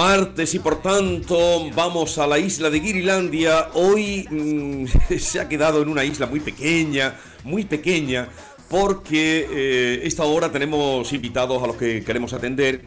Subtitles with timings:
[0.00, 3.68] Martes y por tanto vamos a la isla de Guirilandia.
[3.74, 4.86] Hoy mm,
[5.18, 8.30] se ha quedado en una isla muy pequeña, muy pequeña,
[8.70, 12.80] porque eh, esta hora tenemos invitados a los que queremos atender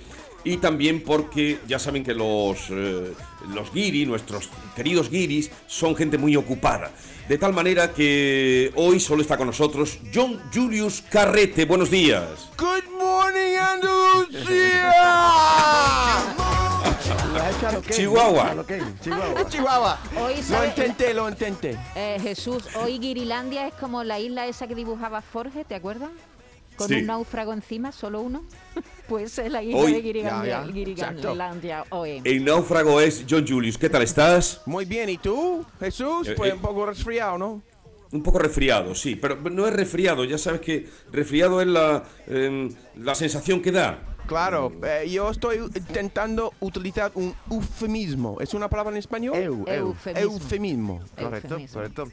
[0.43, 3.13] y también porque ya saben que los, eh,
[3.53, 6.89] los guiri, nuestros queridos guiris, son gente muy ocupada.
[7.29, 11.65] De tal manera que hoy solo está con nosotros John Julius Carrete.
[11.65, 12.49] Buenos días.
[12.57, 14.91] Good morning, Andalucía.
[17.89, 18.65] Chihuahua.
[19.01, 19.45] Chihuahua.
[19.49, 19.99] Chihuahua.
[20.19, 21.77] Hoy Lo sabe- intenté, lo intenté.
[21.95, 26.09] Eh, Jesús, hoy Guirilandia es como la isla esa que dibujaba Forge, ¿te acuerdas?
[26.75, 26.95] Con Sí.
[26.95, 28.43] un náufrago encima, solo uno.
[29.07, 32.21] Pues es la isla Hoy- de Guirilandia, Ya, ya, Guirilandia hoy.
[32.23, 33.77] El náufrago es John Julius.
[33.77, 34.61] ¿Qué tal estás?
[34.65, 36.29] Muy bien, ¿y tú, Jesús?
[36.29, 36.55] Eh, Pues eh.
[36.55, 37.61] un poco resfriado, ¿no?
[38.13, 42.69] Un poco resfriado, sí, pero no es resfriado, ya sabes que resfriado es la, em,
[42.95, 44.12] la sensación que da.
[44.27, 48.37] Claro, eh, yo estoy intentando utilizar un eufemismo.
[48.39, 49.35] ¿Es una palabra en español?
[49.35, 49.87] Eu, eu.
[49.89, 50.31] Eufemismo.
[50.33, 50.99] Eufemismo.
[51.17, 51.73] Correcto, Eufemismo.
[51.73, 52.07] correcto.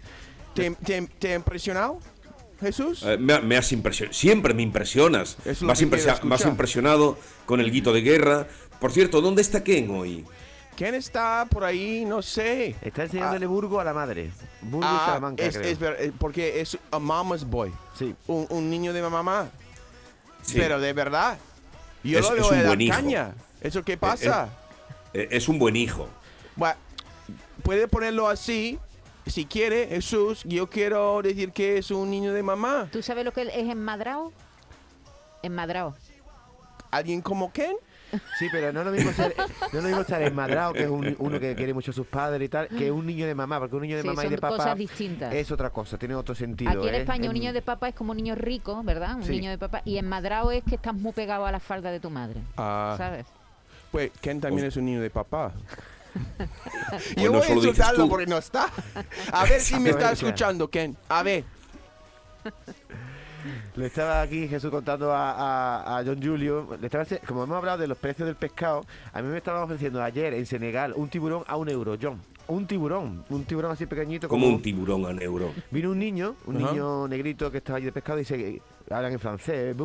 [0.54, 2.00] ¿Te, te, te ha impresionado,
[2.60, 3.02] Jesús?
[3.04, 5.36] Eh, me, me has impresionado, siempre me impresionas.
[5.44, 6.48] Que impresi- escuchar.
[6.48, 8.46] impresionado con el guito de guerra.
[8.80, 10.24] Por cierto, ¿dónde está Ken hoy?
[10.76, 12.04] ¿Quién está por ahí?
[12.06, 12.74] No sé.
[12.82, 14.30] Está enseñándole Burgo a la madre.
[14.62, 15.70] Burgo y Ah, Salamanca, es, creo.
[15.70, 17.70] es ver- eh, porque es a mama's boy.
[17.98, 18.14] Sí.
[18.26, 19.48] Un, un niño de mamá.
[20.42, 20.54] Sí.
[20.58, 21.38] Pero de verdad.
[22.02, 22.94] Yo Es- lo es veo un de la buen hijo.
[22.96, 23.34] caña.
[23.60, 24.48] ¿Eso qué pasa?
[25.12, 26.08] Eh, es un buen hijo.
[26.56, 26.76] Bueno,
[27.62, 28.78] puede ponerlo así.
[29.26, 32.88] Si quiere, Jesús, yo quiero decir que es un niño de mamá.
[32.90, 34.32] ¿Tú sabes lo que es enmadrado?
[35.42, 35.94] Enmadrado.
[36.90, 37.76] ¿Alguien como Ken?
[38.38, 40.88] Sí, pero no es lo mismo, ser, no es lo mismo estar enmadrado, que es
[40.90, 43.58] un- uno que quiere mucho a sus padres y tal, que un niño de mamá,
[43.58, 45.34] porque un niño de Sí, mamá y de papá cosas distintas.
[45.34, 46.70] es otra cosa, tiene otro sentido.
[46.70, 46.98] Aquí en ¿eh?
[46.98, 49.16] España un En- niño de papá es como un niño rico, ¿verdad?
[49.16, 49.32] Un Sí.
[49.32, 49.82] niño de papá.
[49.84, 52.40] Y enmadrado es que estás muy pegado a la falda de tu madre.
[52.56, 52.94] Ah.
[52.98, 53.26] ¿Sabes?
[53.90, 55.52] Pues Ken también es un niño de papá.
[57.16, 58.66] yo voy a insultarlo porque no está.
[59.32, 60.96] A ver si me está escuchando, Ken.
[61.08, 61.44] A ver.
[63.76, 67.78] Le estaba aquí Jesús contando a, a- a John Julio, le estaba, como hemos hablado
[67.78, 71.44] de los precios del pescado, a mí me estaban ofreciendo ayer en Senegal un tiburón
[71.46, 72.20] a un euro, John.
[72.48, 74.28] Un tiburón, un tiburón así pequeñito.
[74.28, 75.52] Como un tiburón a euro.
[75.70, 79.20] Vino un niño, un niño negrito que estaba allí de pescado y se hablan en
[79.20, 79.76] francés,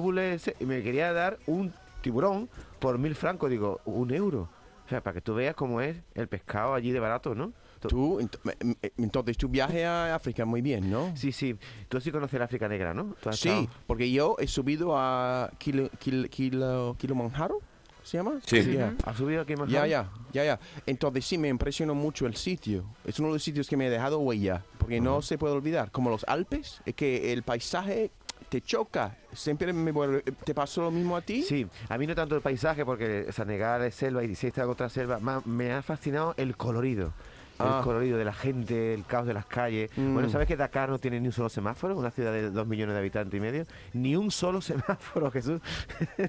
[0.59, 1.71] y me quería dar un
[2.01, 2.49] tiburón
[2.79, 3.51] por mil francos.
[3.51, 4.49] Digo, un euro.
[4.85, 7.53] O sea, para que tú veas cómo es el pescado allí de barato, ¿no?
[7.88, 11.12] Tú- ent- me- entonces tu viaje a África muy bien, ¿no?
[11.16, 11.56] Sí, sí.
[11.90, 13.16] Tú sí conoces la África Negra, ¿no?
[13.22, 13.68] ¿Tú has Sí, estado?
[13.88, 17.59] porque yo he subido a Kilo, Kilo, Kilo, Kilimanjaro,
[18.03, 18.40] ¿se llama?
[18.45, 18.74] Sí.
[18.74, 18.94] Ya.
[19.06, 20.59] ¿Has subido aquí más Ya, ya, ya, ya.
[20.85, 22.85] Entonces sí me impresionó mucho el sitio.
[23.06, 25.91] Es uno de los sitios que me ha dejado huella, porque no se puede olvidar.
[25.91, 28.12] Como los Alpes, es que el paisaje
[28.50, 29.18] te choca.
[29.34, 31.41] Siempre me vuelve- ¿Te pasó lo mismo a ti?
[31.41, 34.88] Sí, a mí no tanto el paisaje, porque Senegal es selva y si está otra
[34.88, 37.12] selva, más me ha fascinado el colorido.
[37.57, 37.77] Ah.
[37.79, 39.89] El colorido de la gente, el caos de las calles.
[39.95, 40.13] Mm.
[40.13, 41.95] Bueno, ¿sabes que Dakar no tiene ni un solo semáforo?
[41.97, 43.66] Una ciudad de dos millones de habitantes y medio.
[43.93, 45.61] Ni un solo semáforo, Jesús.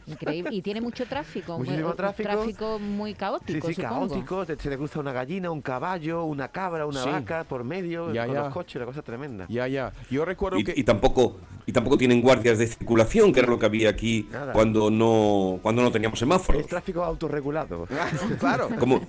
[0.06, 0.50] Increíble.
[0.52, 1.58] Y tiene mucho tráfico.
[1.58, 2.28] Muchísimo un tráfico.
[2.28, 4.08] tráfico muy Sí, caótico, sí, supongo.
[4.08, 4.46] caótico.
[4.46, 7.08] te- Se te cruza una gallina, un caballo, una cabra, una Sí.
[7.10, 8.40] vaca por medio, Ya, con ya.
[8.44, 9.46] los coches, una cosa tremenda.
[9.48, 9.92] Ya, ya.
[10.10, 10.74] Yo recuerdo Y, que...
[10.76, 11.38] y tampoco
[11.68, 14.52] y tampoco tienen guardias de circulación, que era lo que había aquí Nada.
[14.52, 16.60] cuando no cuando no teníamos semáforos.
[16.60, 17.86] Es tráfico autorregulado.
[18.38, 19.00] claro, Como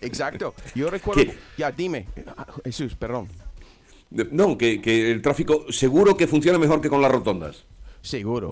[0.00, 0.54] exacto.
[0.74, 1.24] Yo recuerdo...
[1.24, 1.34] ¿Qué?
[1.56, 2.06] Ya, dime.
[2.64, 3.28] Jesús, perdón.
[4.10, 7.64] no, que, que el tráfico seguro que funciona mejor que con las rotondas.
[8.02, 8.50] Seguro.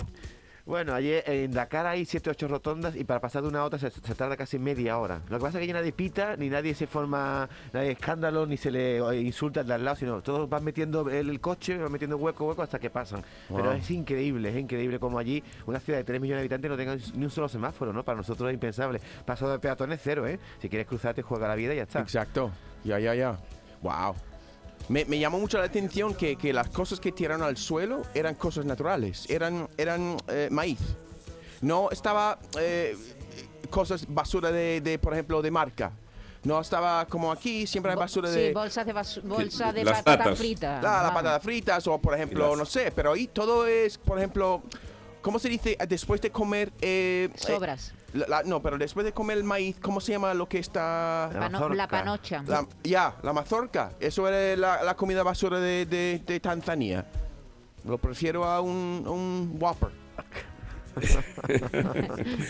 [0.65, 3.77] Bueno, allí en Dakar hay 7 8 rotondas y para pasar de una a otra
[3.77, 5.21] se, se tarda casi media hora.
[5.29, 8.71] Lo que pasa es que nadie pita, ni nadie se forma nadie escándalo, ni se
[8.71, 12.17] le insulta al de al lado, sino todos van metiendo el, el coche, van metiendo
[12.17, 13.21] hueco, hueco hasta que pasan.
[13.47, 16.77] Pero es increíble, es increíble como allí una ciudad de 3 millones de habitantes no
[16.77, 18.03] tenga ni un solo semáforo, ¿no?
[18.03, 18.99] Para nosotros es impensable.
[19.23, 20.39] Paso de peatones cero, ¿eh?
[20.59, 21.99] Si quieres cruzarte, juega la vida y ya está.
[21.99, 22.49] Exacto.
[22.83, 23.37] Ya, ya, ya.
[23.83, 24.15] Wow.
[24.87, 28.35] Me, me llamó mucho la atención que, que las cosas que tiraron al suelo eran
[28.35, 30.79] cosas naturales, eran, eran eh, maíz.
[31.61, 32.95] No estaba eh,
[33.71, 35.91] cosas basura de, de, por ejemplo, de marca.
[36.43, 38.53] No estaba como aquí, siempre hay basura Sí, de...
[38.53, 40.37] bolsas de, basu- bolsa de las latas.
[40.37, 40.83] fritas.
[40.83, 44.61] La, patatas fritas o, por ejemplo, las- no sé, pero ahí todo es, por ejemplo,
[45.23, 46.71] ¿cómo se dice después de comer?
[46.81, 47.93] eh, eh, Sobras.
[48.15, 51.29] La- la- no, pero después de comer el maíz, ¿cómo se llama lo que está...?
[51.33, 52.43] La Pano- la panocha.
[52.47, 53.91] La- ya, la mazorca.
[53.99, 57.05] Eso era la, la comida basura de, de- de Tanzania.
[57.85, 59.89] Lo prefiero a un, Whopper.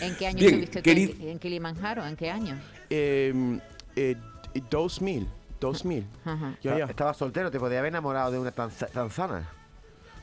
[0.00, 2.06] ¿En qué año Bien, estuviste tú querido- en, Kilimanjaro?
[2.06, 2.58] ¿En qué año?
[2.90, 3.58] Eh,
[3.96, 4.16] eh,
[4.70, 5.28] 2000,
[5.60, 6.06] 2000.
[6.24, 6.54] Ajá.
[6.88, 9.48] Estabas soltero, te podías haber enamorado de una tanza- tanzana.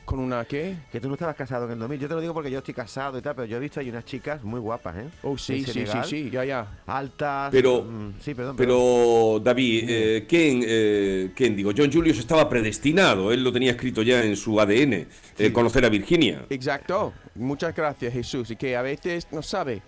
[0.04, 0.76] ¿Con una qué?
[0.92, 1.98] Que tú no estabas casado en el 2000.
[2.00, 3.88] Yo te lo digo porque yo estoy casado y tal, pero yo he visto ahí
[3.88, 5.08] unas chicas muy guapas, ¿eh?
[5.22, 6.66] Oh, sí, En sí, sí, Senegal, sí, ya, ya.
[6.86, 7.50] Altas.
[7.50, 8.54] Pero- mm, sí, perdón.
[8.56, 8.76] perdón.
[8.76, 14.02] Pero, David, eh, Ken, eh, Ken, digo, John Julius estaba predestinado, él lo tenía escrito
[14.02, 15.06] ya en su ADN,
[15.38, 16.44] eh, conocer a Virginia.
[16.50, 17.14] Exacto.
[17.36, 18.50] Muchas gracias, Jesús.
[18.50, 19.80] Y que a veces no sabe.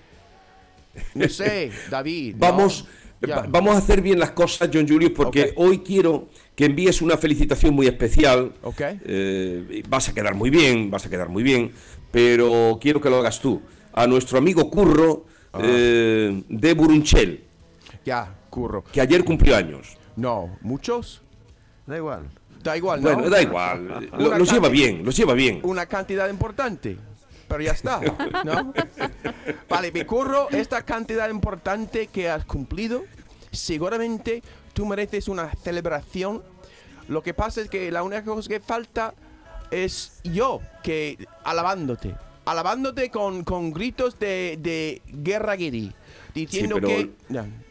[1.14, 2.36] No sé, David.
[2.36, 2.68] ¿no?
[3.26, 3.36] Vamos, Ya.
[3.42, 7.16] va- vamos a hacer bien las cosas, John Julius, porque hoy quiero que envíes una
[7.16, 8.52] felicitación muy especial.
[8.62, 8.80] Ok.
[9.04, 11.72] Eh, vas a quedar muy bien, vas a quedar muy bien,
[12.10, 13.60] pero quiero que lo hagas tú.
[13.92, 15.60] A nuestro amigo Curro Ah.
[15.62, 17.44] eh, de Burunchel,
[18.04, 18.84] Ya, curro.
[18.92, 19.96] que ayer cumplió años.
[20.16, 21.22] No, ¿muchos?
[21.86, 22.24] Da igual.
[22.62, 23.12] Da igual, ¿no?
[23.14, 23.86] Bueno, da igual,
[24.18, 25.60] lo- Una los lleva cantidad- bien, los lleva bien.
[25.62, 26.96] Una cantidad importante.
[27.48, 28.00] Pero ya está,
[28.44, 28.72] ¿no?
[29.70, 33.04] Vale, mi curro, esta cantidad importante que has cumplido,
[33.56, 34.42] seguramente
[34.72, 36.42] tú mereces una celebración.
[37.08, 39.14] Lo que pasa es que la única cosa que falta
[39.70, 42.14] es yo, que alabándote.
[42.44, 45.92] Alabándote con, con gritos de, de guerra guiri.
[46.34, 47.10] Diciendo pero- que...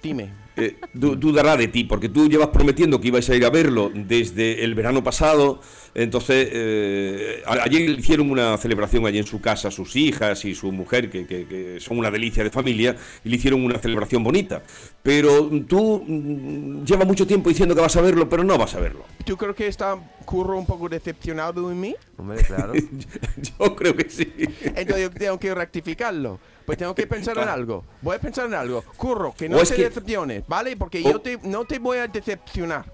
[0.01, 0.44] Dime.
[0.57, 3.91] Eh, du- dudará de ti, porque tú llevas prometiendo que ibas a ir a verlo
[3.93, 5.59] desde el verano pasado.
[5.93, 10.71] Entonces, eh, ayer le hicieron una celebración allí en su casa, sus hijas y su
[10.71, 14.61] mujer, que, que- que son una delicia de familia, y le hicieron una celebración bonita.
[15.03, 18.79] Pero tú mm, llevas mucho tiempo diciendo que vas a verlo, pero no vas a
[18.79, 19.05] verlo.
[19.23, 21.95] ¿Tú crees que está curro un poco decepcionado en mí?
[22.17, 22.73] Hombre, claro.
[23.59, 24.31] Yo creo que sí.
[24.63, 26.39] Entonces yo tengo que rectificarlo.
[26.65, 27.83] Pues tengo que pensar en algo.
[28.01, 28.83] Voy a pensar en algo.
[28.97, 30.75] Curro, que no O es te que- decepciones, ¿vale?
[30.75, 32.93] Porque o- yo te, no te voy a decepcionar.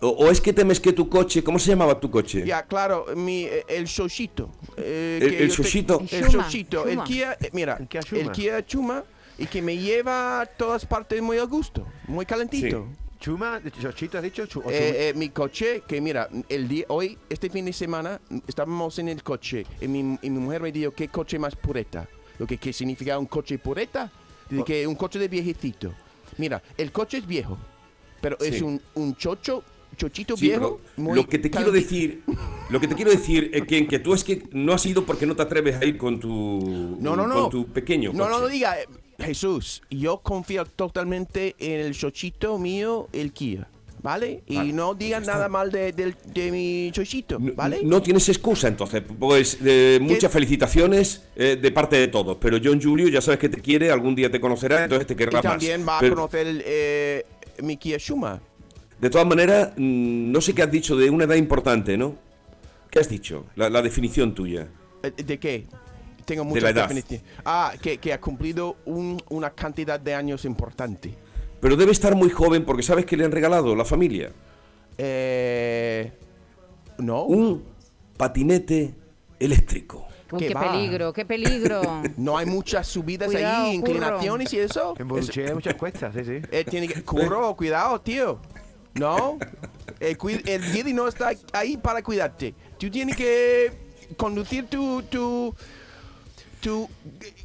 [0.00, 2.44] O, o es que temes que tu coche, ¿cómo se llamaba tu coche?
[2.44, 4.50] Ya, claro, mi, eh, el Shoshito.
[4.76, 5.54] eh, El- que el te-
[6.28, 6.86] Shoshito.
[6.86, 7.02] El.
[7.04, 8.30] Kia, eh, mira, El Kia el.
[8.32, 9.04] Kia Chuma
[9.38, 12.86] y que me lleva a todas partes muy a gusto, muy calentito.
[13.18, 14.44] Chuma, Chochito, has dicho.
[14.46, 14.66] Chuma?
[14.70, 19.08] Eh, eh, mi coche, que mira, el día, hoy, este fin de semana, estábamos en
[19.08, 22.06] el coche y mi, y mi mujer me dijo, ¿qué coche más pureta?
[22.38, 24.10] Lo que, que significa un coche pureta,
[24.64, 25.92] que un coche de viejecito.
[26.38, 27.56] Mira, el coche es viejo,
[28.20, 29.62] pero es un, un chocho,
[29.96, 30.80] chochito Sí, viejo.
[30.96, 32.22] lo que te quiero decir,
[32.68, 35.24] lo que te quiero decir es que, que tú es que no has ido porque
[35.26, 37.42] no te atreves a ir con tu No, no, no.
[37.42, 38.40] con tu pequeño No, no, coche.
[38.42, 38.80] no diga.
[38.80, 38.86] eh,
[39.18, 43.66] Jesús, yo confío totalmente en el chochito mío, el Kia.
[44.06, 44.44] ¿Vale?
[44.46, 47.80] Y Vale, no digan nada mal de, de mi chochito, ¿vale?
[47.82, 49.02] no tienes excusa, entonces.
[49.18, 52.36] Pues eh, muchas felicitaciones eh, de parte de todos.
[52.40, 55.16] Pero John Julio ya sabes que te quiere, algún día te conocerá, entonces te y
[55.16, 55.42] querrá más.
[55.42, 57.24] también va a conocer eh,
[57.64, 58.40] mi Kia Shuma.
[59.00, 62.14] de todas maneras, mm, no sé qué has dicho de una edad importante, ¿no?
[62.90, 63.46] ¿Qué has dicho?
[63.56, 64.68] La, la definición tuya.
[65.02, 65.66] Eh, ¿De qué?
[66.24, 66.82] Tengo De muchas la edad.
[66.88, 67.24] definiciones.
[67.44, 71.12] Ah, que, que ha cumplido un- una cantidad de años importante.
[71.60, 74.30] Pero debe estar muy joven porque sabes que le han regalado la familia
[74.98, 76.12] Eh,
[76.98, 77.24] ¿No?
[77.24, 77.62] un
[78.16, 78.94] patinete
[79.38, 80.06] eléctrico.
[80.32, 80.72] Uy, ¿Qué va?
[80.72, 81.82] peligro, qué peligro.
[82.16, 83.90] No hay muchas subidas Cuidado, ahí, curro.
[83.92, 84.94] inclinaciones y eso.
[84.98, 86.40] En Boruché hay muchas cuestas, sí, sí.
[86.50, 88.38] Eh, tiene que, curro, cuidado, tío.
[88.94, 89.38] No,
[90.00, 92.54] el, cui- el guiri no está ahí para cuidarte.
[92.78, 93.70] Tú tienes que
[94.16, 95.54] conducir tu, tu,
[96.66, 96.88] tu,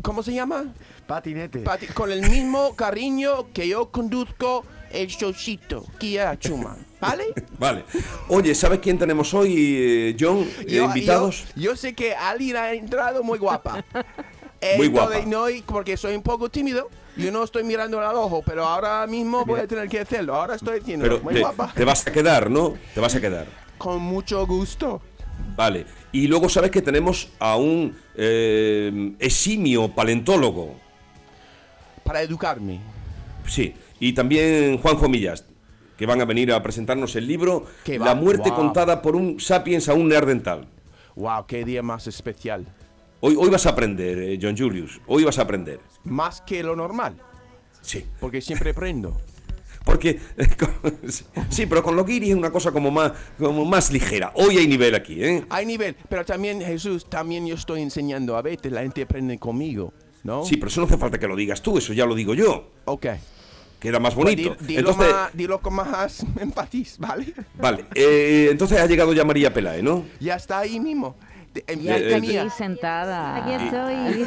[0.01, 0.73] ¿cómo se llama?
[1.05, 1.63] Patinete.
[1.63, 7.25] Pati- con el mismo cariño que yo conduzco el showcito, Kia Chuma, ¿vale?
[7.59, 7.85] Vale.
[8.29, 10.39] Oye, ¿sabes quién tenemos hoy, eh, John?
[10.61, 11.43] Eh, Yo- invitados.
[11.55, 13.85] Yo, yo sé que alguien ha entrado muy guapa.
[14.77, 15.25] Muy Entonces, guapa.
[15.25, 16.87] No, y porque soy un poco tímido,
[17.17, 20.35] yo no estoy mirando al ojo, pero ahora mismo voy a tener que hacerlo.
[20.35, 21.73] Ahora estoy diciendo, Pero muy te, guapa.
[21.75, 22.75] te vas a quedar, ¿no?
[22.93, 23.47] Te vas a quedar.
[23.79, 25.01] Con mucho gusto.
[25.55, 25.85] Vale.
[26.11, 30.75] Y luego sabes que tenemos a un eh, eximio paleontólogo.
[32.03, 32.79] Para educarme.
[33.47, 33.73] Sí.
[33.99, 35.45] Y también Juanjo Millas,
[35.97, 38.55] que van a venir a presentarnos el libro va- La muerte Guau.
[38.61, 40.67] contada por un sapiens a un neandertal.
[41.15, 42.65] Wow, qué día más especial.
[43.19, 44.99] Hoy, hoy vas a aprender, eh, John Julius.
[45.05, 45.79] Hoy vas a aprender.
[46.03, 47.15] Más que lo normal,
[47.81, 48.05] Sí.
[48.19, 49.21] porque siempre aprendo.
[49.83, 50.19] Porque
[51.49, 54.31] sí, pero con los guiris es una cosa como más, como más ligera.
[54.35, 55.43] Hoy hay nivel aquí, ¿eh?
[55.49, 59.93] Hay nivel, pero también Jesús, también yo estoy enseñando a veces, la gente aprende conmigo,
[60.23, 60.45] ¿no?
[60.45, 62.69] Sí, pero eso no hace falta que lo digas tú, eso ya lo digo yo.
[62.85, 63.07] Ok.
[63.79, 64.55] queda más Pues bonito.
[64.59, 67.33] di- dilo, Entonces, más- dilo con más empatiz, ¿vale?
[67.57, 70.05] vale, eh, entonces ha llegado ya María Pelae, ¿no?
[70.19, 71.15] Ya está ahí mismo.
[71.53, 73.35] De- en Ya aquí sentada.
[73.35, 74.25] Aquí estoy.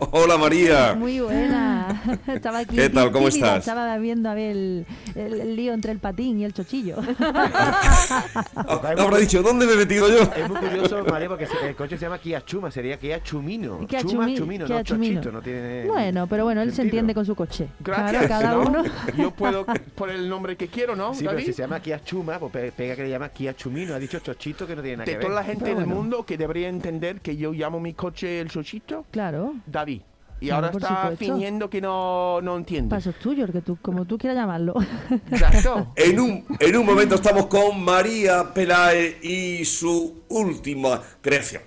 [0.10, 0.94] Hola María.
[0.98, 2.02] Muy buena.
[2.26, 2.74] Estaba aquí.
[2.74, 3.12] ¿Qué tal?
[3.12, 3.58] ¿Cómo tímida, estás?
[3.68, 6.96] Estaba viendo a ver el, el- el lío entre el patín y el chochillo.
[8.56, 10.22] Habrá dicho, ¿dónde me he metido yo?
[10.34, 13.86] Es muy curioso, María, porque el coche se llama Kia Chuma, sería Kia Chumino.
[13.86, 15.14] Kia Chuma, Chumi- Chumino, Kia no Chumino.
[15.20, 15.84] Chochito, no tiene...
[15.86, 17.68] Bueno, pero bueno, él se entiende con su coche.
[17.80, 18.26] Gracias.
[18.26, 18.60] Claro, cada ¿no?
[18.82, 18.84] uno.
[19.16, 21.14] Yo puedo poner el nombre que quiero, ¿no?
[21.14, 23.94] Sí, pero si se llama Kia Chuma, pues pe- pega que le llama Kia Chumino.
[23.94, 25.26] Ha dicho Chochito que no tiene nada De que ver.
[25.26, 26.00] toda la gente Pero del bueno.
[26.00, 29.54] mundo que debería entender que yo llamo mi coche el chochito, Claro.
[29.66, 30.02] David.
[30.42, 31.24] Y Claro, ahora por está supuesto.
[31.24, 32.88] fingiendo que no, no entiende.
[32.88, 34.74] Paso tuyo, el que tú, como tú quieras llamarlo.
[35.30, 35.92] Exacto.
[35.96, 41.62] En un, en un momento estamos con María Pelae y su última creación.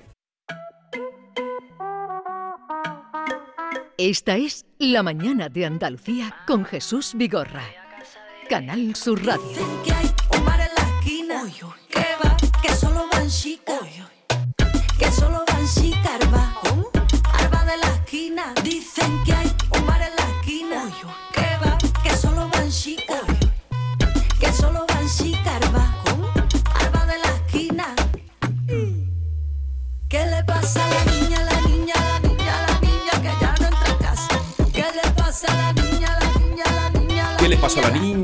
[3.98, 7.64] Esta es La Mañana de Andalucía con Jesús Vigorra.
[8.50, 9.48] Canal Sur Radio.
[9.50, 10.08] Dicen que hay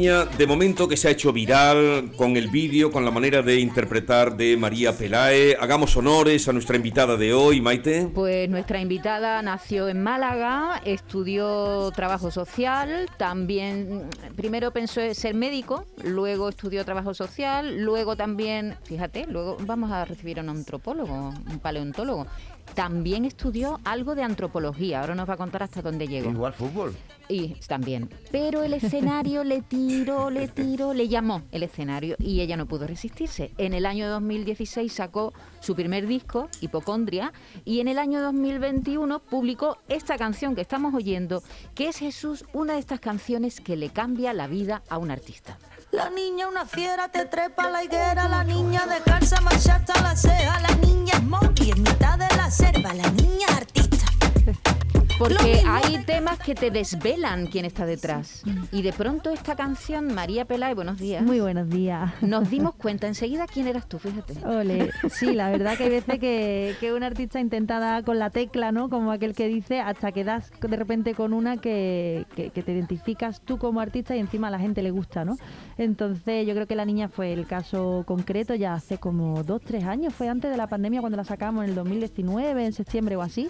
[0.09, 4.35] De momento que se ha hecho viral con el vídeo, con la manera de interpretar
[4.35, 5.55] de María Pelae.
[5.59, 8.09] Hagamos honores a nuestra invitada de hoy, Maite.
[8.11, 15.85] Pues nuestra invitada nació en Málaga, estudió trabajo social, también primero pensó en ser médico,
[16.03, 21.59] luego estudió trabajo social, luego también, fíjate, luego vamos a recibir a un antropólogo, un
[21.59, 22.25] paleontólogo.
[22.75, 26.29] También estudió algo de antropología, ahora nos va a contar hasta dónde llegó.
[26.29, 26.95] Igual fútbol.
[27.27, 28.09] Y también.
[28.31, 32.88] Pero el escenario le tiró, le tiró, le llamó el escenario y ella no pudo
[32.88, 33.51] resistirse.
[33.57, 37.31] En el año 2016 sacó su primer disco, Hipocondria,
[37.65, 41.43] y en el año 2021 publicó esta canción que estamos oyendo,
[41.75, 45.59] que es Jesús, una de estas canciones que le cambia la vida a un artista.
[45.91, 50.60] La niña una fiera te trepa la higuera, la niña dejarse marchar hasta la ceja,
[50.60, 53.78] la niña es monkey en mitad de la selva, la niña artista.
[55.19, 58.41] Porque hay temas que te desvelan quién está detrás.
[58.71, 61.21] Y de pronto esta canción, María Pelae, buenos días.
[61.23, 62.09] Muy buenos días.
[62.21, 64.33] Nos dimos cuenta enseguida quién eras tú, fíjate.
[64.47, 68.29] Ole, sí, la verdad que hay veces que, que un artista intenta dar con la
[68.29, 68.89] tecla, ¿no?
[68.89, 72.71] Como aquel que dice, hasta que das de repente con una que, que- que te
[72.71, 75.35] identificas tú como artista y encima a la gente le gusta, ¿no?
[75.77, 79.83] Entonces yo creo que la niña fue el caso concreto ya hace como dos, tres
[79.83, 83.21] años, fue antes de la pandemia cuando la sacamos en el 2019, en septiembre o
[83.21, 83.49] así.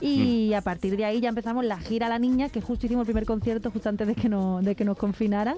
[0.00, 3.06] Y a partir de ahí ya empezamos la gira La Niña, que justo hicimos el
[3.06, 5.56] primer concierto justo antes de que, no, de que nos confinaran.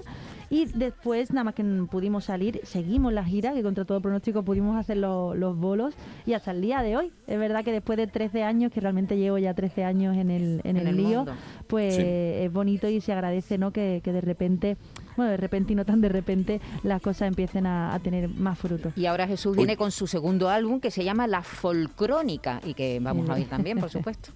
[0.51, 4.77] Y después, nada más que pudimos salir, seguimos la gira, que contra todo pronóstico pudimos
[4.77, 5.95] hacer lo- los bolos.
[6.25, 9.17] Y hasta el día de hoy, es verdad que después de 13 años, que realmente
[9.17, 11.33] llevo ya 13 años en el, en En el, el lío, mundo.
[11.67, 12.01] pues Sí.
[12.05, 13.71] es bonito y se agradece ¿no?
[13.71, 14.75] que, que de repente,
[15.15, 18.59] bueno, de repente y no tan de repente, las cosas empiecen a, a tener más
[18.59, 18.91] frutos.
[18.97, 22.99] Y ahora Jesús viene con su segundo álbum que se llama La Folcrónica y que
[22.99, 24.31] vamos a oír también, por supuesto.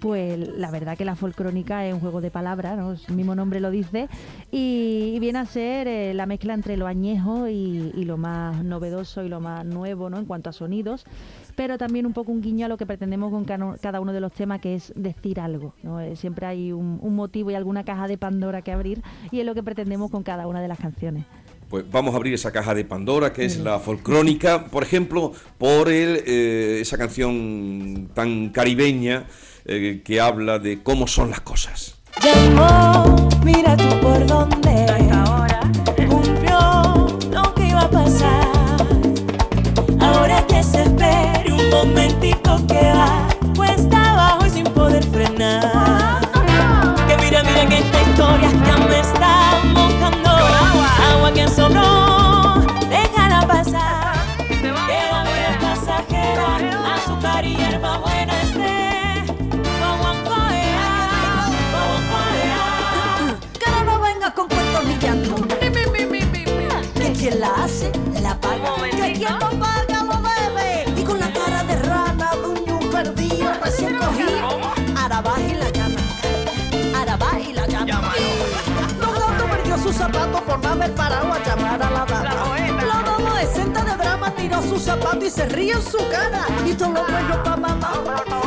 [0.00, 2.92] Pues la verdad que la folcrónica es un juego de palabras, ¿no?
[2.92, 4.08] el mismo nombre lo dice,
[4.50, 8.64] y, y viene a ser eh, la mezcla entre lo añejo y, y lo más
[8.64, 10.16] novedoso y lo más nuevo ¿no?
[10.18, 11.04] en cuanto a sonidos,
[11.54, 14.32] pero también un poco un guiño a lo que pretendemos con cada uno de los
[14.32, 15.74] temas, que es decir algo.
[15.82, 16.00] ¿no?
[16.00, 19.44] Eh, Siempre hay un, un motivo y alguna caja de Pandora que abrir, y es
[19.44, 21.26] lo que pretendemos con cada una de las canciones.
[21.68, 25.88] Pues vamos a abrir esa caja de Pandora, que es la folcrónica, por ejemplo, por
[25.88, 29.26] el, eh, esa canción tan caribeña
[29.64, 31.94] eh, que habla de cómo son las cosas.
[80.30, 82.22] Sus zapatos por no haber parado a llamar a la dama.
[82.86, 86.46] La adolescente de drama tiró sus zapatos y se ríe en su cara.
[86.66, 87.92] Y todo lo bueno pa' mamá.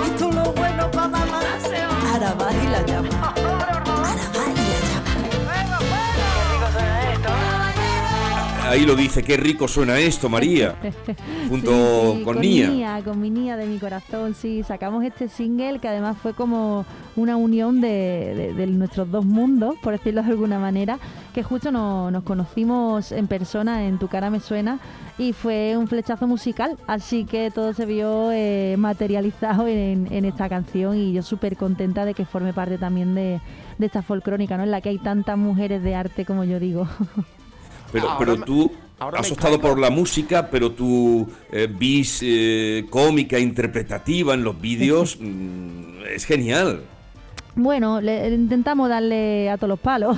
[0.05, 1.39] Y todo lo bueno pa' mamá.
[2.13, 3.33] Ahora y la llama.
[8.65, 10.75] ahí lo dice, qué rico suena esto, María.
[11.49, 11.71] Junto
[12.13, 12.69] Sí, sí, con Nia.
[12.69, 14.63] Nia, con mi Nia de mi corazón, sí.
[14.63, 19.75] Sacamos este single que además fue como una unión de, de- de nuestros dos mundos,
[19.83, 20.97] por decirlo de alguna manera,
[21.33, 24.79] que justo no- nos conocimos en persona en Tu cara me suena
[25.17, 30.49] y fue un flechazo musical, así que todo se vio eh, materializado en, en esta
[30.49, 33.39] canción y yo súper contenta de que forme parte también de,
[33.77, 34.63] de esta folcrónica, ¿no?
[34.63, 36.87] En la que hay tantas mujeres de arte como yo digo.
[37.93, 42.85] Pero, Ahora pero tú ahora has optado por la música, pero tu eh, vis eh,
[42.89, 46.81] cómica, interpretativa en los vídeos mm, es genial.
[47.55, 50.17] Bueno, le, intentamos darle a todos los palos.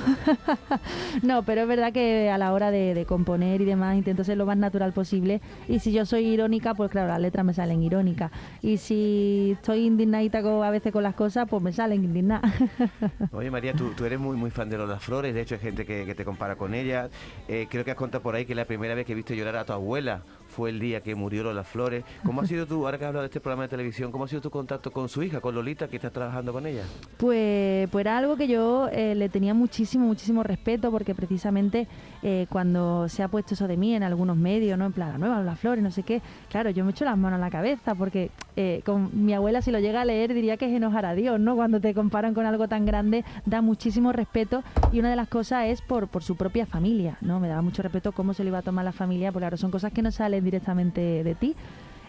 [1.22, 4.46] no, pero es verdad que a la hora de, componer y demás intento ser lo
[4.46, 5.42] más natural posible.
[5.68, 8.30] Y si yo soy irónica, pues claro, las letras me salen irónicas.
[8.62, 12.50] Y si estoy indignadita a veces con las cosas, pues me salen indignadas.
[13.32, 16.14] Oye María, tú, eres muy muy fan de Lola Flores, de hecho hay gente que,
[16.14, 17.10] te compara con ella.
[17.48, 19.64] Eh, creo que has contado por ahí que la primera vez que viste llorar a
[19.64, 20.22] tu abuela
[20.56, 22.02] fue el día que murió Lola Flores.
[22.24, 24.28] ¿Cómo ha sido tú, ahora que has hablado de este programa de televisión, cómo ha
[24.28, 26.84] sido tu contacto con su hija, con Lolita, que estás trabajando con ella?
[27.18, 31.88] Pues, pues era algo que yo eh, le tenía muchísimo, muchísimo respeto porque precisamente
[32.28, 34.86] eh, cuando se ha puesto eso de mí en algunos medios, ¿no?
[34.86, 37.38] En plan, la nueva, las flores, no sé qué, claro, yo me echo las manos
[37.38, 40.66] a la cabeza porque eh, con mi abuela si lo llega a leer diría que
[40.66, 41.54] es enojar a Dios, ¿no?
[41.54, 45.66] Cuando te comparan con algo tan grande da muchísimo respeto y una de las cosas
[45.66, 47.38] es por, su propia familia, ¿no?
[47.38, 49.70] Me daba mucho respeto cómo se le iba a tomar la familia, porque claro, son
[49.70, 51.54] cosas que no salen directamente de ti.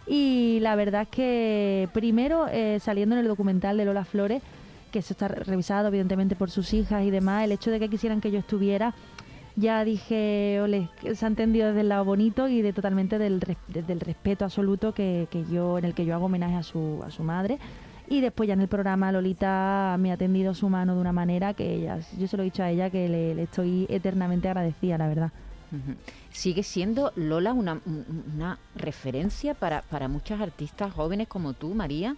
[0.08, 4.42] Y la verdad es que primero, eh, saliendo en el documental de Lola Flores,
[4.92, 8.20] que eso está revisado evidentemente por sus hijas y demás, el hecho de que quisieran
[8.20, 8.96] que yo estuviera,
[9.58, 13.92] ya dije, ole, se ha entendido desde el lado bonito y de totalmente del, desde
[13.92, 17.12] el respeto absoluto que, que yo, en el que yo hago homenaje a su, a
[17.12, 17.58] su madre.
[18.10, 21.54] Y después ya en el programa Lolita me ha tendido su mano de una manera
[21.54, 24.98] que ella, yo se lo he dicho a ella que le, le estoy eternamente agradecida,
[24.98, 25.32] la verdad.
[26.32, 32.16] Sigue siendo Lola una, un- una referencia para, para muchas artistas jóvenes como tú, María,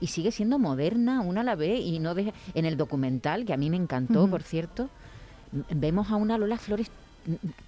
[0.00, 2.32] y sigue siendo moderna, una a la vez, y no deja...
[2.54, 4.90] En el documental, que a mí me encantó, por cierto,
[5.70, 6.90] vemos a una Lola Flores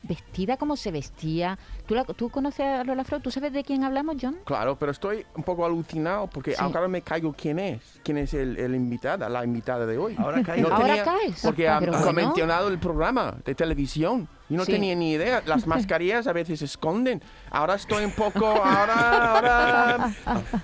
[0.02, 1.58] vestida como se vestía.
[1.86, 3.22] ¿Tú, la- ¿Tú conoces a Lola Flores?
[3.22, 4.36] ¿Tú sabes de quién hablamos, John?
[4.44, 6.56] Claro, pero estoy un poco alucinado porque Sí.
[6.60, 8.00] ahora me caigo quién es.
[8.02, 10.16] ¿Quién es el, el invitada, la invitada de hoy?
[10.18, 10.62] Ahora cae.
[10.62, 11.40] Ahora caes.
[11.42, 14.28] Porque Ah, ha, mencionado el programa de televisión.
[14.48, 14.72] Yo no Sí.
[14.72, 15.42] tenía ni idea.
[15.46, 17.22] Las mascarillas a veces se esconden.
[17.50, 18.46] Ahora estoy un poco.
[18.64, 19.32] Ahora.
[19.34, 19.94] Ahora.
[19.94, 20.14] Ahora,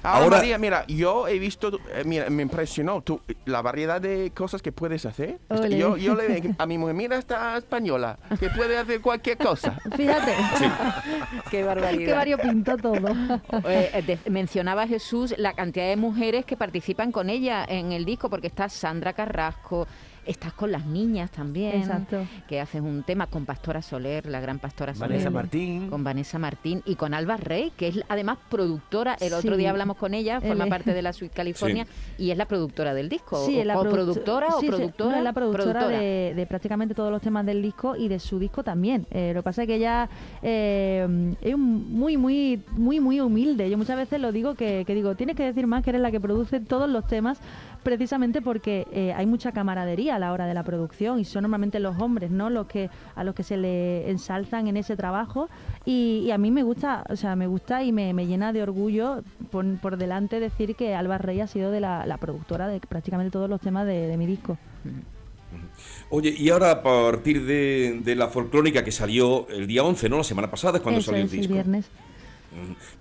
[0.02, 1.78] Ahora- María, mira, yo he visto.
[1.94, 5.38] eh, mira, me impresionó tú, la variedad de cosas que puedes hacer.
[5.48, 5.78] Ole.
[5.78, 9.78] Yo, yo le digo a mi mujer, mira esta española, que puede hacer cualquier cosa.
[9.96, 10.32] Fíjate,
[11.50, 12.06] Qué barbaridad.
[12.06, 13.08] qué variopinto todo.
[13.68, 18.04] Eh, eh, de- mencionaba Jesús la cantidad de mujeres que participan con ella en el
[18.04, 19.86] disco, porque está Sandra Carrasco,
[20.28, 22.24] estás con las niñas también, Exacto.
[22.48, 25.10] que haces un tema con Pastora Soler, la gran Pastora Soler.
[25.10, 25.88] Vanessa Martín.
[25.90, 29.16] Con Vanessa Martín y con Alba Rey, que es además productora.
[29.20, 29.58] El otro Sí.
[29.58, 31.86] día hablamos con ella, forma parte de la Suite California
[32.18, 33.44] y es la productora del disco.
[33.46, 35.12] Sí, o, es la productora o productora.
[35.12, 38.38] no, es la productora, De, de prácticamente todos los temas del disco y de su
[38.38, 39.06] disco también.
[39.10, 40.08] Eh, lo que pasa es que ella
[40.42, 43.68] eh, es un- muy, muy, muy, muy humilde.
[43.70, 46.10] Yo muchas veces lo digo que, que digo, tienes que decir más que eres la
[46.10, 47.38] que produce todos los temas
[47.82, 51.80] precisamente porque eh, hay mucha camaradería a la hora de la producción y son normalmente
[51.80, 52.50] los hombres, ¿no?
[52.50, 55.48] Los que a los que se le ensalzan en ese trabajo
[55.84, 58.62] y, y a mí me gusta, o sea, me gusta y me, me llena de
[58.62, 62.80] orgullo por, por delante decir que Alba Rey ha sido de la, la productora de
[62.80, 64.58] prácticamente todos los temas de, de mi disco.
[66.10, 70.18] Oye, y ahora a partir de, de la folclónica que salió el día 11, ¿no?
[70.18, 71.54] La semana pasada es cuando Eso salió es, el el disco.
[71.54, 71.90] viernes.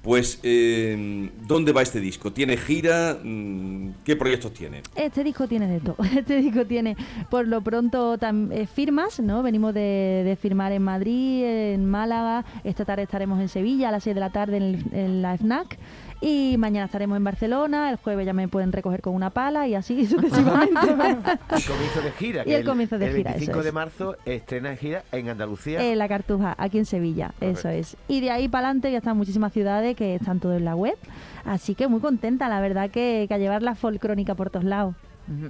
[0.01, 2.31] Pues, eh, ¿dónde va este disco?
[2.31, 3.17] ¿Tiene gira?
[3.23, 4.81] Mm, ¿Qué proyectos tiene?
[4.95, 5.95] Este disco tiene de todo.
[6.17, 6.95] Este disco tiene,
[7.29, 8.17] por lo pronto,
[8.51, 9.43] eh, firmas, ¿no?
[9.43, 12.45] Venimos de, de firmar en Madrid, en Málaga.
[12.63, 15.77] Esta tarde estaremos en Sevilla a las 6 de la tarde en, en la FNAC.
[16.19, 17.89] Y mañana estaremos en Barcelona.
[17.91, 20.80] El jueves ya me pueden recoger con una pala y así sucesivamente.
[20.82, 22.43] El comienzo de gira.
[22.45, 23.73] Y el comienzo de el gira, 25 eso de es.
[23.73, 25.84] marzo estrena gira en Andalucía.
[25.84, 27.34] en la Cartuja, aquí en Sevilla.
[27.39, 27.97] Eso es.
[28.08, 30.97] Y de ahí para adelante ya están muchísimas ciudades que están todo en la web.
[31.45, 34.95] Así que muy contenta, la verdad, que, que a llevar la folcrónica por todos lados.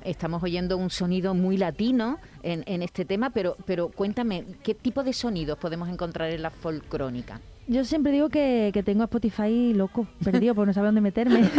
[0.04, 5.04] Estamos oyendo un sonido muy latino en, en este tema, pero, pero cuéntame, ¿qué tipo
[5.04, 7.40] de sonidos podemos encontrar en la folcrónica?
[7.70, 11.42] Yo siempre digo que, que tengo a Spotify loco, perdido, porque no sabe dónde meterme.
[11.42, 11.50] es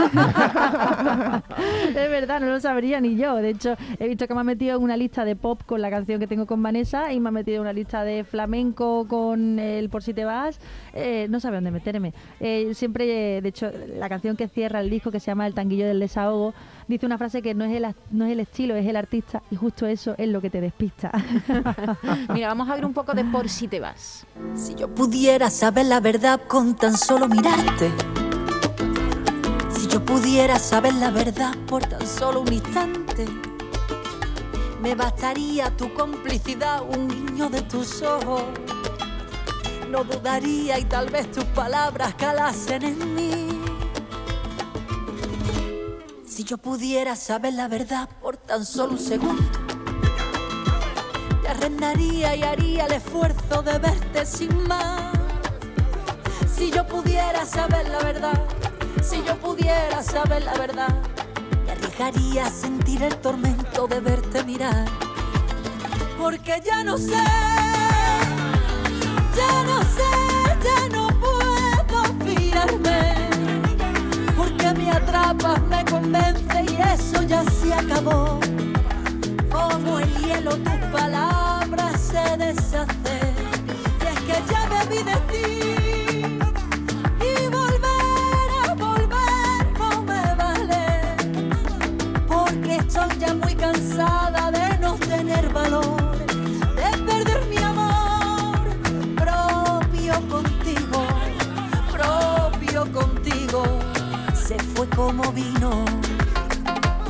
[1.95, 3.37] verdad, no lo sabría ni yo.
[3.37, 5.91] De hecho, he visto que me ha metido en una lista de pop con la
[5.91, 9.59] canción que tengo con Vanessa y me ha metido en una lista de flamenco con
[9.59, 10.61] el Por si te vas.
[10.95, 12.15] Eh, no sabe dónde meterme.
[12.41, 15.87] Eh, siempre, de hecho, la canción que cierra el disco, que se llama El tanguillo
[15.87, 16.55] del desahogo,
[16.89, 19.57] dice una frase que no es el, no es el estilo, es el artista y
[19.57, 21.13] justo eso es lo que te despista.
[22.33, 24.27] Mira, vamos a ver un poco de Por si te vas.
[24.55, 27.91] Si yo pudiera saber la verdad con tan solo mirarte.
[29.71, 33.27] Si yo pudiera saber la verdad por tan solo un instante.
[34.81, 38.45] Me bastaría tu complicidad, un guiño de tus ojos.
[39.91, 43.58] No dudaría y tal vez tus palabras calasen en mí.
[46.49, 49.43] Yo pudiera saber la verdad por tan solo un segundo.
[51.43, 55.13] Te arrendaría y haría el esfuerzo de verte sin más.
[56.51, 58.43] Si yo pudiera saber la verdad,
[59.03, 60.89] si yo pudiera saber la verdad,
[61.67, 64.87] me arriesgaría a sentir el tormento de verte mirar.
[66.17, 67.25] Porque ya no sé,
[69.37, 70.11] ya no sé,
[70.65, 73.18] ya no puedo fiarme.
[75.11, 78.39] Me convence y eso ya se acabó.
[79.51, 83.35] Como el hielo tus palabras se deshacen.
[84.03, 85.58] Y es que ya debí de ti.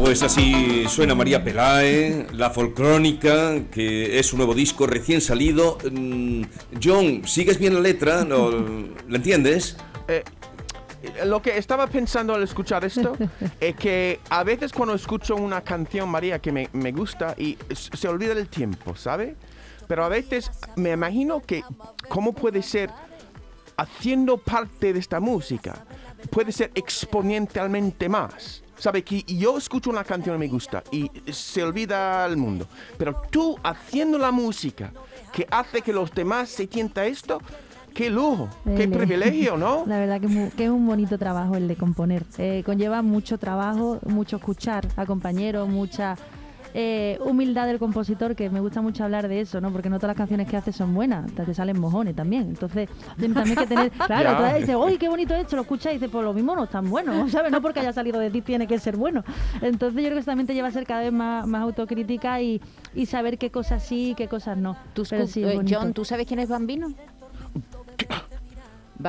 [0.08, 5.76] Pues así suena María Pelae, La Folcrónica, que es un nuevo disco recién salido.
[5.92, 6.44] Mm,
[6.82, 8.24] John, ¿sigues bien la letra?
[8.24, 8.50] ¿No,
[9.06, 9.76] ¿La entiendes?
[10.08, 10.24] Eh,
[11.26, 13.12] lo que estaba pensando al escuchar esto
[13.60, 18.08] es que a veces cuando escucho una canción, María, que me, me gusta y se
[18.08, 19.36] olvida el tiempo, ¿sabe?
[19.88, 21.62] Pero a veces me imagino que
[22.08, 22.88] cómo puede ser
[23.76, 25.84] haciendo parte de esta música,
[26.30, 28.62] puede ser exponencialmente más.
[28.78, 29.02] ¿Sabe?
[29.02, 32.66] Que yo escucho una canción y me gusta y se olvida el mundo.
[32.96, 34.92] Pero tú haciendo la música
[35.32, 37.40] que hace que los demás se sienta esto,
[37.92, 39.84] qué lujo, qué privilegio, ¿no?
[39.86, 42.24] La verdad que es, mu- que es un bonito trabajo el de componer.
[42.38, 46.16] Eh, conlleva mucho trabajo, mucho escuchar a compañeros, mucha
[46.74, 49.72] eh, humildad del compositor, que me gusta mucho hablar de eso, ¿no?
[49.72, 52.42] Porque no todas las canciones que hace son buenas, te te salen mojones también.
[52.42, 53.92] Entonces, también hay que tener.
[54.08, 56.54] Claro, otra vez dices, uy, qué bonito esto, lo escuchas y dices, pues lo mismo
[56.54, 57.52] no es tan bueno, ¿sabes?
[57.52, 59.22] No porque haya salido de ti tiene que ser bueno.
[59.60, 62.40] Entonces, yo creo que eso también te lleva a ser cada vez más, más autocrítica
[62.40, 62.60] y,
[62.94, 64.76] y saber qué cosas sí y qué cosas no.
[64.94, 65.64] Tú, Pero sí, es eh.
[65.68, 66.94] John, ¿tú sabes quién es Bambino?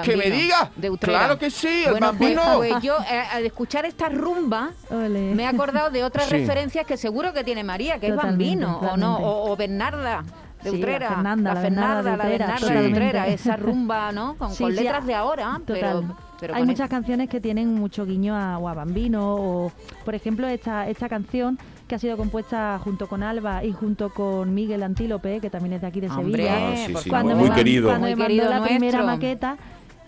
[0.04, 0.69] Que me diga.
[0.75, 1.19] de Utrera.
[1.19, 2.58] Claro que sí, el bueno, pues- Bambino.
[2.58, 6.34] Pues, yo, eh, al escuchar esta rumba, me he acordado de otras Sí.
[6.36, 10.23] referencias que seguro que tiene María, que es Totalmente, Bambino, o no, o, o Bernarda.
[10.62, 12.89] De Sí, la Utrera, Fernanda, la Bernarda Fernanda, la Utrera, Bernarda de.
[12.91, 14.36] Utrera, esa rumba, ¿no?
[14.36, 16.15] Con, Sí, con sí, letras de ahora, pero, Total.
[16.38, 19.71] pero Hay muchas canciones que tienen mucho guiño a, o a Bambino, o
[20.04, 24.54] por ejemplo esta, esta canción que ha sido compuesta junto con Alba y junto con
[24.54, 26.58] Miguel Antílope, que también es de aquí de Hombre, Sevilla.
[26.71, 27.88] Ah, sí, por sí, cuando muy me, querido.
[27.88, 29.58] Cuando Muy me mandó querido la primera maqueta,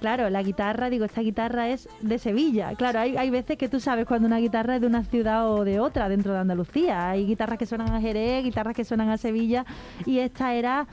[0.02, 2.74] claro, la guitarra, digo, esta guitarra es de Sevilla.
[2.76, 5.64] Claro, hay, hay veces que tú sabes cuando una guitarra es de una ciudad o
[5.64, 7.12] de otra dentro de Andalucía.
[7.12, 9.64] Hay guitarras que suenan a Jerez, guitarras que suenan a Sevilla,
[10.06, 10.88] y esta era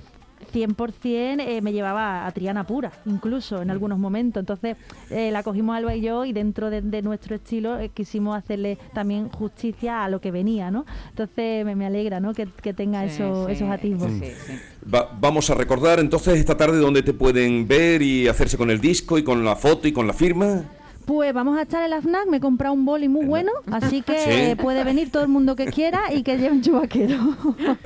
[0.53, 4.40] 100% eh, me llevaba a Triana pura, incluso en algunos momentos.
[4.40, 4.77] Entonces
[5.11, 8.79] eh, la cogimos Alba y yo y dentro de, de nuestro estilo eh, quisimos hacerle
[8.94, 10.85] también justicia a lo que venía, ¿no?
[11.11, 12.35] Entonces me, me alegra, ¿no?
[12.35, 14.11] Que, que tenga Sí, eso- sí, esos atisbos.
[14.11, 14.53] sí, sí.
[14.92, 18.81] Va- vamos a recordar entonces esta tarde dónde te pueden ver y hacerse con el
[18.81, 20.62] disco y con la foto y con la firma.
[21.09, 24.03] Pues vamos a estar en la FNAC, me he comprado un boli muy bueno, así
[24.03, 24.18] que
[24.57, 24.62] Sí.
[24.62, 27.16] puede venir todo el mundo que quiera y que lleve un chubaquero.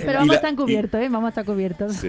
[0.00, 1.08] Pero vamos a estar cubiertos, ¿eh?
[1.10, 1.92] Vamos a estar cubiertos.
[1.92, 2.08] Sí.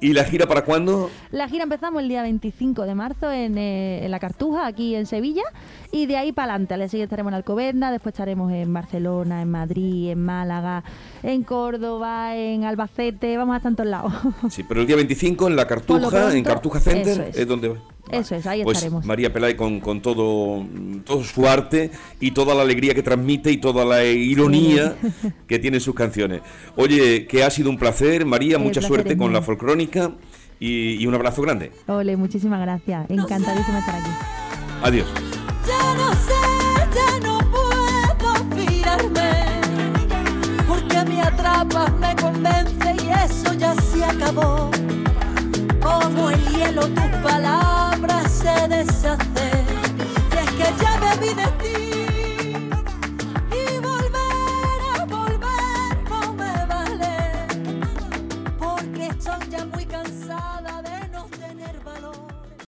[0.00, 1.10] ¿Y la gira para cuándo?
[1.30, 5.06] La gira empezamos el día 25 de marzo en, eh, en La Cartuja, aquí en
[5.06, 5.44] Sevilla,
[5.92, 6.74] y de ahí para adelante.
[6.74, 10.84] Al día siguiente estaremos en Alcobendas, después estaremos en Barcelona, en Madrid, en Málaga,
[11.22, 14.12] en Córdoba, en Albacete, vamos a todos lados.
[14.50, 17.48] Sí, pero el día 25 en la Cartuja, pronto, en Cartuja Center, eso es.
[17.48, 17.74] donde
[18.12, 19.04] Eso es, ahí pues estaremos.
[19.04, 20.64] María Pelay con, con todo,
[21.04, 21.90] todo su arte
[22.20, 24.96] y toda la alegría que transmite y toda la ironía
[25.46, 26.42] que tiene sus canciones.
[26.76, 30.12] Oye, que ha sido un placer, María, El mucha placer suerte con la folcrónica
[30.60, 31.72] y, y un abrazo grande.
[31.86, 33.08] Ole, muchísimas gracias.
[33.10, 34.10] Encantadísima estar aquí.
[34.82, 35.06] Adiós.
[35.66, 39.30] Ya no sé, ya no puedo fiarme.
[40.66, 44.70] Porque me atrapas, me convence y eso ya se acabó
[46.08, 49.66] como el hielo tus palabras se deshacen.
[50.32, 51.87] Y es que ya me bebí de ti.